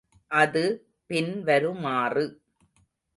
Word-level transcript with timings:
அது 0.31 0.63
பின் 1.09 1.43
வருமாறு. 1.43 2.25